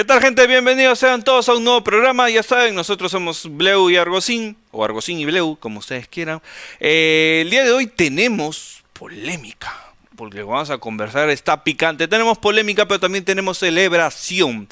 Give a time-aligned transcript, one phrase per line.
[0.00, 0.46] ¿Qué tal gente?
[0.46, 2.30] Bienvenidos sean todos a un nuevo programa.
[2.30, 6.40] Ya saben, nosotros somos Bleu y Argocín, o Argocín y Bleu, como ustedes quieran.
[6.80, 12.08] Eh, el día de hoy tenemos polémica, porque vamos a conversar, está picante.
[12.08, 14.68] Tenemos polémica, pero también tenemos celebración.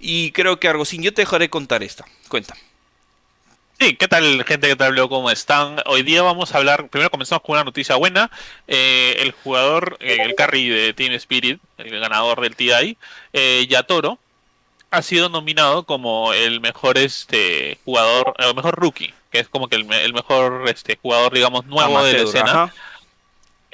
[0.00, 2.04] Y creo que Argocín, yo te dejaré contar esta.
[2.26, 2.56] Cuenta.
[3.78, 4.66] Sí, ¿qué tal gente?
[4.66, 5.08] ¿Qué tal, Bleu?
[5.08, 5.76] ¿Cómo están?
[5.86, 8.32] Hoy día vamos a hablar, primero comenzamos con una noticia buena.
[8.66, 12.96] Eh, el jugador, eh, el carry de Team Spirit, el ganador del TI,
[13.32, 14.18] eh, Yatoro,
[14.92, 19.76] ha sido nominado como el mejor este jugador, el mejor rookie, que es como que
[19.76, 22.74] el, mejor este jugador, digamos, nuevo de la escena.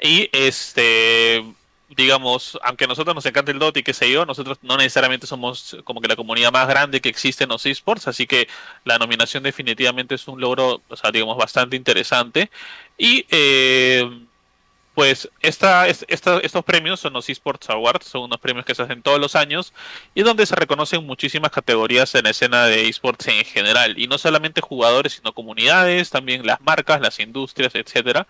[0.01, 1.43] Y este
[1.89, 5.27] digamos, aunque a nosotros nos encanta el Dota y qué sé yo, nosotros no necesariamente
[5.27, 8.47] somos como que la comunidad más grande que existe en los esports, así que
[8.85, 12.49] la nominación definitivamente es un logro, o sea, digamos, bastante interesante.
[12.97, 14.07] Y eh,
[14.99, 19.17] pues esta, estos premios son los eSports Awards, son unos premios que se hacen todos
[19.17, 19.71] los años
[20.13, 23.97] y donde se reconocen muchísimas categorías en la escena de esports en general.
[23.97, 28.27] Y no solamente jugadores, sino comunidades, también las marcas, las industrias, etcétera.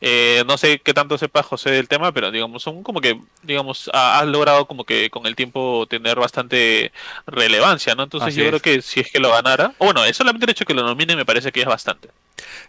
[0.00, 3.90] Eh, no sé qué tanto sepa José del tema, pero digamos, son como que, digamos,
[3.92, 6.92] ha, logrado como que con el tiempo tener bastante
[7.26, 8.04] relevancia, ¿no?
[8.04, 10.64] Entonces yo creo que si es que lo ganara, o bueno, es solamente el hecho
[10.64, 12.08] de que lo nomine me parece que es bastante.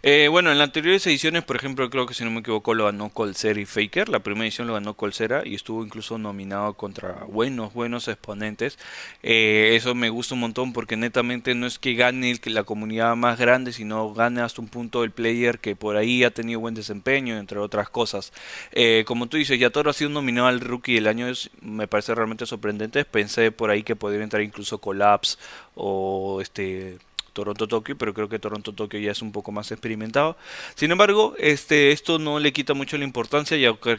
[0.02, 2.86] Eh, bueno, en las anteriores ediciones, por ejemplo, creo que si no me equivoco lo
[2.86, 4.08] ganó Colsera y Faker.
[4.08, 8.78] La primera edición lo ganó Colsera y estuvo incluso nominado contra buenos, buenos exponentes.
[9.22, 13.38] Eh, eso me gusta un montón porque netamente no es que gane la comunidad más
[13.38, 17.38] grande, sino gane hasta un punto el player que por ahí ha tenido buen desempeño,
[17.38, 18.32] entre otras cosas.
[18.72, 22.14] Eh, como tú dices, Yatoro ha sido nominado al Rookie del año, es, me parece
[22.14, 23.04] realmente sorprendente.
[23.04, 25.38] Pensé por ahí que podría entrar incluso Collapse
[25.74, 26.98] o este
[27.32, 30.36] Toronto-Tokio, pero creo que Toronto-Tokio ya es un poco más experimentado.
[30.74, 33.98] Sin embargo, este, esto no le quita mucho la importancia, ya que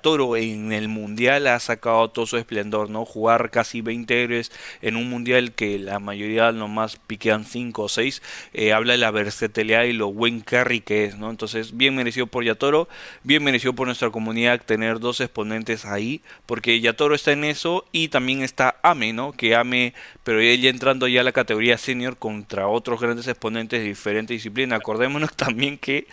[0.00, 3.04] Toro en el Mundial ha sacado todo su esplendor, ¿no?
[3.04, 8.22] Jugar casi 20 héroes en un Mundial que la mayoría nomás piquean 5 o 6,
[8.52, 11.30] eh, habla de la versatilidad y lo buen carry que es, ¿no?
[11.30, 12.88] Entonces, bien merecido por Yatoro,
[13.22, 18.08] bien merecido por nuestra comunidad tener dos exponentes ahí, porque Yatoro está en eso y
[18.08, 19.32] también está Ame, ¿no?
[19.32, 19.94] Que Ame,
[20.24, 24.78] pero ella entrando ya a la categoría senior contra otros grandes exponentes de diferentes disciplinas.
[24.80, 26.06] Acordémonos también que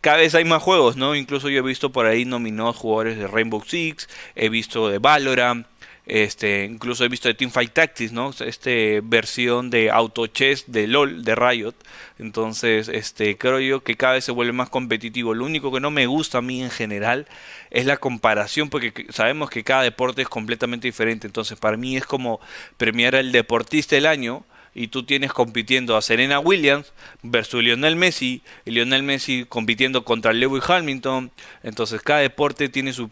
[0.00, 1.14] cada vez hay más juegos, ¿no?
[1.14, 5.66] Incluso yo he visto por ahí nominados jugadores de Rainbow Six, he visto de Valorant,
[6.08, 8.30] este, incluso he visto de Teamfight Tactics, ¿no?
[8.40, 11.74] Este versión de Auto Chess de LOL, de Riot.
[12.18, 15.34] Entonces, este, creo yo que cada vez se vuelve más competitivo.
[15.34, 17.26] Lo único que no me gusta a mí en general
[17.70, 21.26] es la comparación, porque sabemos que cada deporte es completamente diferente.
[21.26, 22.40] Entonces, para mí es como
[22.78, 24.44] premiar al deportista del año
[24.78, 26.92] y tú tienes compitiendo a Serena Williams
[27.24, 31.32] versus Lionel Messi, y Lionel Messi compitiendo contra Lewis Hamilton.
[31.64, 33.08] Entonces cada deporte tiene su,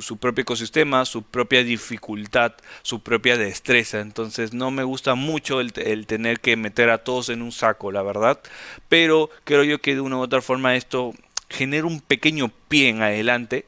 [0.00, 4.00] su, propio ecosistema, su propia dificultad, su propia destreza.
[4.00, 5.72] Entonces no me gusta mucho el,
[6.06, 8.40] tener que meter a todos en un saco, la verdad.
[8.88, 11.14] Pero creo yo que de una u otra forma esto
[11.48, 13.66] genera un pequeño pie en adelante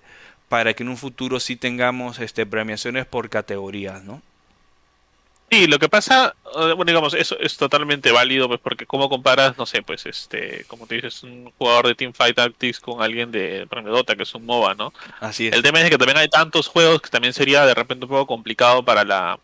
[0.49, 4.23] para que en un futuro sí tengamos este, premiaciones por categorías, ¿no?
[5.51, 9.65] Sí, lo que pasa, bueno, digamos, eso es totalmente válido, pues, porque cómo comparas, no
[9.65, 13.83] sé, pues, este, como te dices, un jugador de Teamfight Tactics con alguien de, por
[13.83, 14.93] Dota, que es un MOBA, ¿no?
[15.21, 15.55] Así es.
[15.55, 18.27] El tema es que también hay tantos juegos que también sería de repente un poco
[18.27, 19.39] complicado para la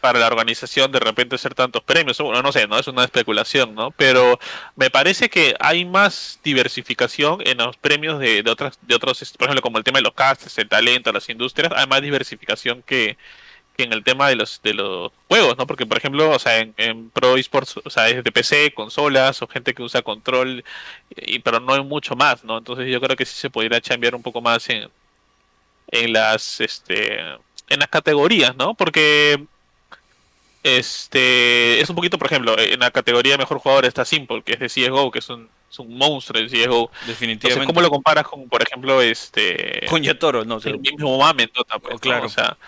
[0.00, 2.18] para la organización de repente hacer tantos premios.
[2.18, 3.90] Bueno, no sé, no es una especulación, ¿no?
[3.90, 4.38] Pero
[4.74, 9.48] me parece que hay más diversificación en los premios de, de otras, de otros, por
[9.48, 13.18] ejemplo, como el tema de los castes, el talento, las industrias, hay más diversificación que
[13.78, 15.66] en el tema de los de los juegos, ¿no?
[15.66, 19.48] Porque por ejemplo, o sea, en, Pro Esports, o sea, es de PC, consolas o
[19.48, 20.64] gente que usa control,
[21.16, 22.58] y, pero no hay mucho más, ¿no?
[22.58, 24.88] Entonces yo creo que sí se podría cambiar un poco más en
[25.88, 27.20] en las este
[27.68, 28.74] en las categorías, ¿no?
[28.74, 29.44] Porque
[30.62, 34.52] este es un poquito, por ejemplo, en la categoría de mejor jugador está Simple, que
[34.52, 36.90] es de CSGO, que es un, es un monstruo de CSGO.
[37.06, 37.66] Definitivamente.
[37.66, 39.86] ¿cómo lo comparas con, por ejemplo, este...
[39.88, 40.70] Con Yatoro, no sé.
[40.70, 42.26] El mismo Mame, pues, claro.
[42.26, 42.58] O sea,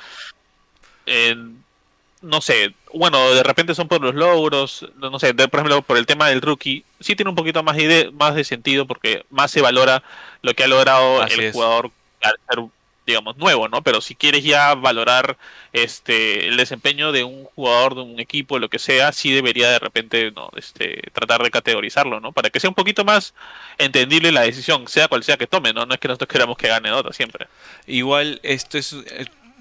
[2.23, 6.07] no sé, bueno, de repente son por los logros, no sé, por ejemplo, por el
[6.07, 9.61] tema del rookie, sí tiene un poquito más de, más de sentido porque más se
[9.61, 10.03] valora
[10.41, 11.91] lo que ha logrado el jugador
[12.23, 12.65] al ser,
[13.05, 13.83] digamos, nuevo, ¿no?
[13.83, 15.37] Pero si quieres ya valorar
[15.73, 19.81] este el desempeño de un jugador, de un equipo, lo que sea, sí debería de
[19.81, 22.31] repente, no, este, tratar de categorizarlo, ¿no?
[22.31, 23.35] Para que sea un poquito más
[23.79, 25.87] entendible la decisión, sea cual sea que tome, ¿no?
[25.87, 27.49] No es que nosotros queramos que gane otra siempre.
[27.87, 28.95] Igual, esto es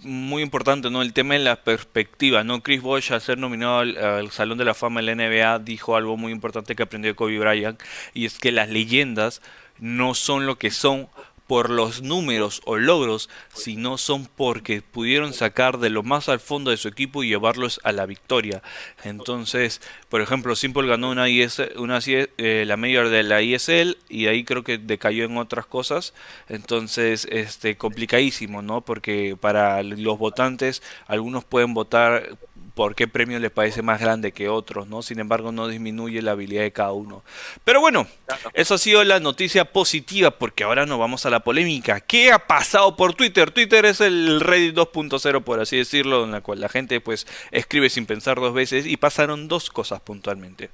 [0.04, 1.02] muy importante, ¿no?
[1.02, 2.62] El tema de la perspectiva, ¿no?
[2.62, 6.18] Chris Bosh, al ser nominado al, Salón de la Fama de la NBA, dijo algo
[6.18, 7.82] muy importante que aprendió Kobe Bryant,
[8.14, 9.42] y es que las leyendas
[9.80, 11.08] no son lo que son
[11.52, 16.72] por los números o logros, sino son porque pudieron sacar de lo más al fondo
[16.72, 18.64] de su equipo y llevarlos a la victoria.
[19.04, 24.28] Entonces, por ejemplo, Simple ganó una, IS, una eh, la mayor de la ISL y
[24.28, 26.14] ahí creo que decayó en otras cosas.
[26.48, 28.80] Entonces, este complicadísimo, ¿no?
[28.80, 32.38] Porque para los votantes algunos pueden votar
[32.74, 35.02] por qué premio les parece más grande que otros, ¿no?
[35.02, 37.24] Sin embargo, no disminuye la habilidad de cada uno.
[37.64, 38.08] Pero bueno,
[38.54, 42.00] eso ha sido la noticia positiva porque ahora nos vamos a la polémica.
[42.00, 43.52] ¿Qué ha pasado por Twitter?
[43.52, 47.90] Twitter es el Reddit 2.0, por así decirlo, en la cual la gente pues escribe
[47.90, 50.70] sin pensar dos veces y pasaron dos cosas puntualmente.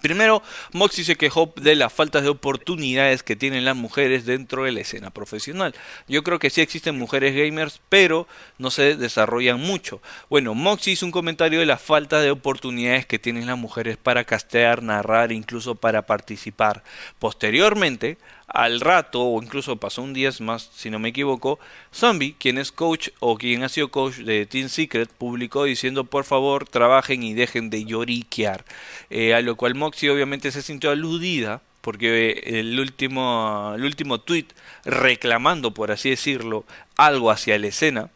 [0.00, 0.42] Primero,
[0.72, 4.80] Moxie se quejó de las faltas de oportunidades que tienen las mujeres dentro de la
[4.80, 5.74] escena profesional.
[6.08, 8.26] Yo creo que sí existen mujeres gamers, pero
[8.58, 10.00] no se desarrollan mucho.
[10.28, 14.24] Bueno, Moxie hizo un comentario de la falta de oportunidades que tienen las mujeres para
[14.24, 16.82] castear, narrar, incluso para participar.
[17.18, 18.18] Posteriormente,
[18.52, 21.58] al rato, o incluso pasó un día más, si no me equivoco,
[21.94, 26.24] Zombie, quien es coach o quien ha sido coach de Team Secret, publicó diciendo por
[26.24, 28.64] favor trabajen y dejen de lloriquear.
[29.08, 34.46] Eh, a lo cual Moxie obviamente se sintió aludida porque el último, el último tweet
[34.84, 36.64] reclamando, por así decirlo,
[36.96, 38.10] algo hacia la escena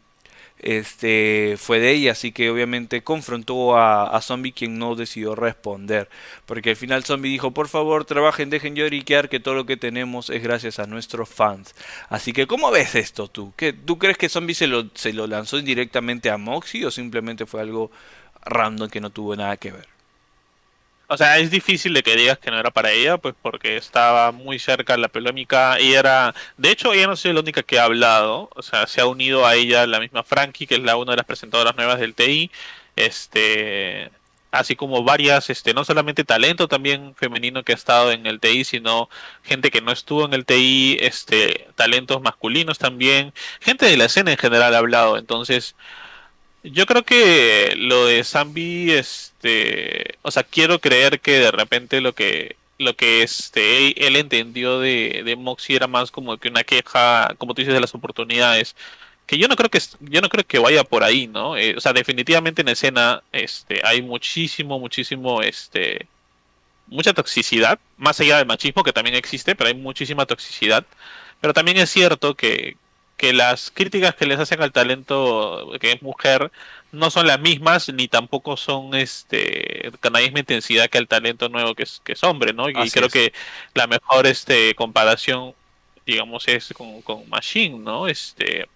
[0.58, 6.08] este fue de ella, así que obviamente confrontó a, Zombie quien no decidió responder,
[6.46, 10.30] porque al final Zombie dijo, por favor trabajen, dejen lloriquear que todo lo que tenemos
[10.30, 11.74] es gracias a nuestros fans.
[12.08, 13.52] Así que, ¿cómo ves esto tú?
[13.56, 17.46] ¿Qué, ¿Tú crees que Zombie se lo, se lo lanzó directamente a Moxie o simplemente
[17.46, 17.90] fue algo
[18.44, 19.93] random que no tuvo nada que ver?
[21.14, 24.32] O sea, es difícil de que digas que no era para ella, pues porque estaba
[24.32, 26.34] muy cerca la polémica y era...
[26.56, 29.46] De hecho, ella no es la única que ha hablado, o sea, se ha unido
[29.46, 32.50] a ella la misma Frankie, que es la una de las presentadoras nuevas del TI,
[32.96, 34.10] este...
[34.50, 38.64] Así como varias, este, no solamente talento también femenino que ha estado en el TI,
[38.64, 39.08] sino
[39.42, 44.32] gente que no estuvo en el TI, este, talentos masculinos también, gente de la escena
[44.32, 45.74] en general ha hablado, entonces
[46.64, 52.14] yo creo que lo de Zambi, este, o sea, quiero creer que de repente lo
[52.14, 57.34] que lo que este él entendió de, de Moxie era más como que una queja,
[57.38, 58.76] como tú dices, de las oportunidades.
[59.26, 61.56] Que yo no creo que yo no creo que vaya por ahí, ¿no?
[61.56, 66.08] Eh, o sea, definitivamente en escena, este, hay muchísimo, muchísimo, este,
[66.86, 70.86] mucha toxicidad, más allá del machismo que también existe, pero hay muchísima toxicidad.
[71.40, 72.76] Pero también es cierto que,
[73.16, 76.50] que las críticas que les hacen al talento que es mujer
[76.92, 81.48] no son las mismas ni tampoco son este con la misma intensidad que el talento
[81.48, 82.68] nuevo que es, que es hombre, ¿no?
[82.68, 83.32] Y creo que
[83.74, 85.54] la mejor este comparación
[86.06, 88.08] digamos es con, con Machine, ¿no?
[88.08, 88.68] Este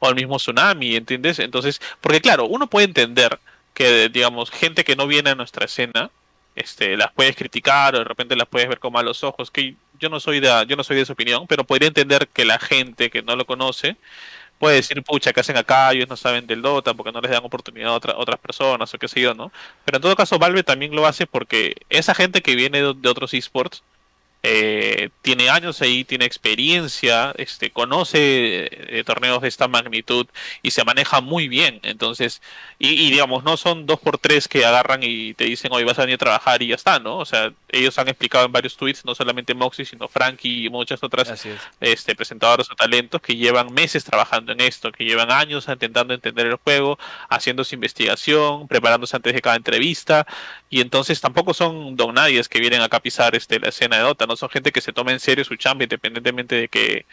[0.00, 1.38] o el mismo Tsunami, ¿entiendes?
[1.40, 3.38] Entonces, porque claro, uno puede entender
[3.74, 6.10] que digamos gente que no viene a nuestra escena
[6.58, 10.08] este las puedes criticar o de repente las puedes ver con malos ojos, que yo
[10.08, 13.10] no soy de, yo no soy de esa opinión, pero podría entender que la gente
[13.10, 13.96] que no lo conoce
[14.58, 15.92] puede decir, pucha, ¿qué hacen acá?
[15.92, 19.08] Ellos no saben del Dota porque no les dan oportunidad a otras personas o qué
[19.08, 19.52] sé yo, ¿no?
[19.84, 23.34] Pero en todo caso, Valve también lo hace porque esa gente que viene de otros
[23.34, 23.82] esports
[24.44, 30.26] eh, tiene años ahí, tiene experiencia, este, conoce eh, torneos de esta magnitud
[30.62, 31.80] y se maneja muy bien.
[31.82, 32.40] Entonces,
[32.78, 36.02] y, digamos, no son dos por tres que agarran y te dicen hoy vas a
[36.02, 37.18] venir a trabajar y ya está, ¿no?
[37.18, 41.02] O sea, ellos han explicado en varios tweets, no solamente Moxie, sino Frankie y muchas
[41.02, 41.44] otras
[41.80, 46.46] este, presentadoras o talentos que llevan meses trabajando en esto, que llevan años intentando entender
[46.46, 46.98] el juego,
[47.28, 50.26] haciendo su investigación, preparándose antes de cada entrevista,
[50.70, 54.27] y entonces tampoco son don nadies que vienen a pisar este, la escena de Dota
[54.28, 57.06] no son gente que se tome en serio su chamba independientemente de que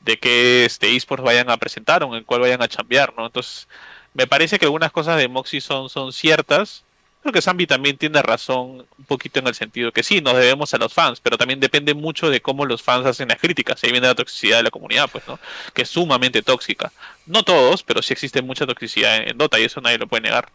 [0.00, 3.26] de que este esports vayan a presentar o en el cual vayan a chambear, ¿no?
[3.26, 3.68] Entonces,
[4.14, 6.84] me parece que algunas cosas de Moxie son, son ciertas.
[7.22, 10.72] Creo que Zambi también tiene razón un poquito en el sentido que sí, nos debemos
[10.72, 13.82] a los fans, pero también depende mucho de cómo los fans hacen las críticas.
[13.82, 15.38] Ahí viene la toxicidad de la comunidad, pues, ¿no?
[15.74, 16.92] Que es sumamente tóxica.
[17.26, 20.50] No todos, pero sí existe mucha toxicidad en Dota y eso nadie lo puede negar.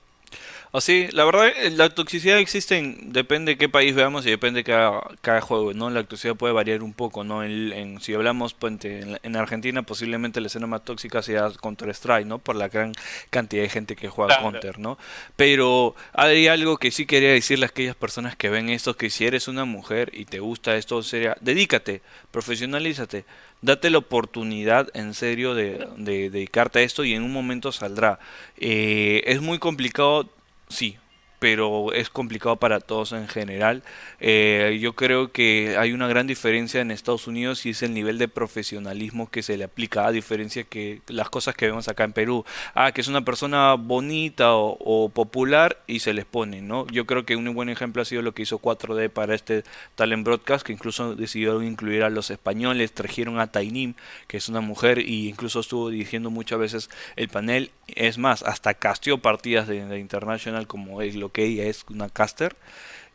[0.73, 4.61] Así, la verdad, eh, la toxicidad existe, en, depende de qué país veamos y depende
[4.61, 5.91] de cada, cada juego, ¿no?
[5.91, 7.43] La toxicidad puede variar un poco, ¿no?
[7.43, 12.39] En, si hablamos pues, en, Argentina, posiblemente la escena más tóxica sea Counter-Strike, ¿no?
[12.39, 12.93] Por la gran
[13.29, 14.97] cantidad de gente que juega Counter, ¿no?
[15.35, 19.27] Pero hay algo que sí quería decirle a aquellas personas que ven esto, que si
[19.27, 22.01] eres una mujer y te gusta esto, sería, dedícate,
[22.31, 23.25] profesionalízate,
[23.61, 28.17] date la oportunidad en serio de, dedicarte a esto y en un momento saldrá.
[28.57, 30.31] Eh, es muy complicado
[30.73, 30.97] Sí,
[31.43, 33.83] pero es complicado para todos en general.
[34.21, 38.17] Eh, yo creo que hay una gran diferencia en Estados Unidos y es el nivel
[38.17, 42.13] de profesionalismo que se le aplica, a diferencia que las cosas que vemos acá en
[42.13, 42.45] Perú.
[42.75, 46.87] Ah, que es una persona bonita o, popular y se les pone, ¿no?
[46.87, 50.23] Yo creo que un buen ejemplo ha sido lo que hizo 4D para este Talent
[50.23, 53.95] Broadcast, que incluso decidió incluir a los españoles, trajeron a Tainim,
[54.27, 57.71] que es una mujer y incluso estuvo dirigiendo muchas veces el panel.
[57.87, 62.09] Es más, hasta casteó partidas de, de International como es lo que ella es una
[62.09, 62.55] caster.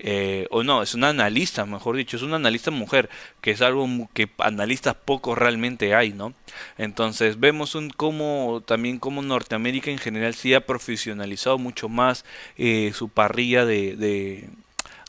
[0.00, 3.10] Eh, o no, es una analista, mejor dicho, es una analista mujer,
[3.40, 6.34] que es algo que analistas pocos realmente hay, ¿no?
[6.78, 12.24] Entonces vemos un cómo también como Norteamérica en general sí ha profesionalizado mucho más
[12.56, 13.96] eh, su parrilla de,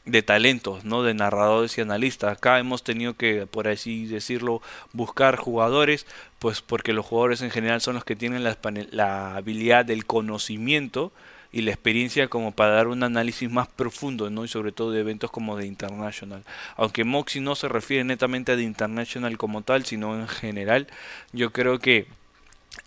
[0.06, 1.04] de, talentos, ¿no?
[1.04, 2.34] De narradores y analistas.
[2.38, 4.62] Acá hemos tenido que, por así decirlo,
[4.92, 6.08] buscar jugadores,
[6.40, 11.12] pues porque los jugadores en general son los que tienen la habilidad del conocimiento
[11.52, 14.46] y la experiencia como para dar un análisis más profundo, ¿no?
[14.46, 16.44] Y sobre todo de eventos como de International.
[16.78, 20.88] Aunque Moxie no se refiere netamente a The International como tal, sino en general,
[21.34, 22.08] yo creo que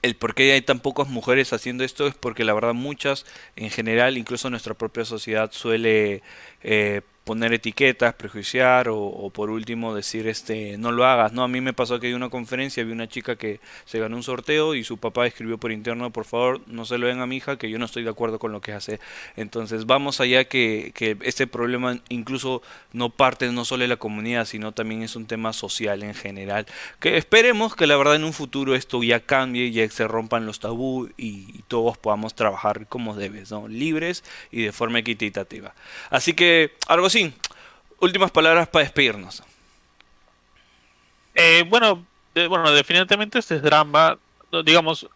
[0.03, 3.27] el por qué hay tan pocas mujeres haciendo esto es porque la verdad muchas
[3.57, 6.23] en general, incluso nuestra propia sociedad suele
[6.63, 11.61] eh, poner etiquetas, prejuiciar o, por último decir este no lo hagas, no, a mí
[11.61, 14.85] me pasó que hay una conferencia, vi una chica que se ganó un sorteo y
[14.85, 17.71] su papá escribió por interno, por favor, no se lo den a mi hija que
[17.71, 18.99] yo no estoy de acuerdo con lo que hace.
[19.37, 22.63] Entonces, vamos allá que, que este problema incluso
[22.93, 26.67] no parte no solo de la comunidad, sino también es un tema social en general.
[27.01, 30.61] Que esperemos que la verdad en un futuro esto ya cambie, ya se rompan los
[30.61, 33.67] tabú y, todos podamos trabajar como debes, ¿no?
[33.67, 35.75] libres y de forma equitativa.
[36.11, 37.35] Así que algo así,
[38.01, 39.43] últimas palabras para despedirnos.
[41.35, 42.07] Eh, bueno,
[42.49, 44.19] bueno, definitivamente este es drama,
[44.65, 45.07] digamos,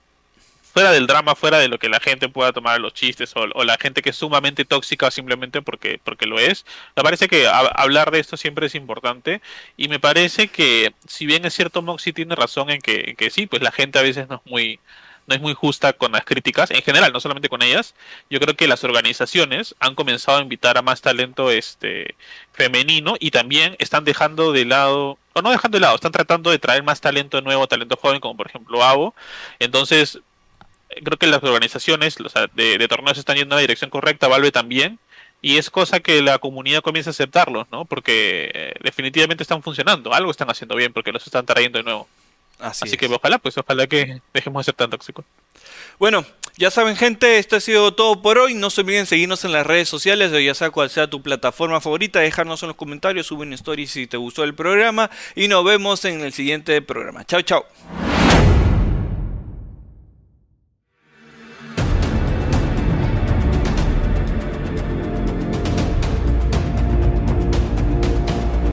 [0.74, 3.78] fuera del drama, fuera de lo que la gente pueda tomar los chistes o, la
[3.78, 8.18] gente que es sumamente tóxica simplemente porque, porque lo es, me parece que hablar de
[8.18, 9.40] esto siempre es importante
[9.78, 13.30] y me parece que si bien es cierto Moxie tiene razón en que, en que
[13.30, 14.78] sí, pues la gente a veces no es muy
[15.26, 17.95] no es muy justa con las críticas, en general, no solamente con ellas.
[18.30, 22.14] Yo creo que las organizaciones han comenzado a invitar a más talento este
[22.52, 26.59] femenino y también están dejando de lado, o no dejando de lado, están tratando de
[26.59, 29.14] traer más talento nuevo, talento joven, como por ejemplo Avo.
[29.59, 30.21] Entonces,
[31.04, 32.16] creo que las organizaciones
[32.54, 34.99] de, torneos están yendo en la dirección correcta, Valve también,
[35.42, 37.85] y es cosa que la comunidad comienza a aceptarlos, ¿no?
[37.85, 42.09] Porque eh, definitivamente están funcionando, algo están haciendo bien porque los están trayendo de nuevo.
[42.58, 45.25] Así, que ojalá, pues ojalá que dejemos de ser tan tóxicos.
[45.98, 46.25] Bueno,
[46.56, 48.54] ya saben gente, esto ha sido todo por hoy.
[48.54, 52.20] No se olviden seguirnos en las redes sociales, ya sea cual sea tu plataforma favorita,
[52.20, 56.22] dejarnos en los comentarios, suben stories si te gustó el programa y nos vemos en
[56.22, 57.25] el siguiente programa.
[57.25, 57.66] Chao, chao.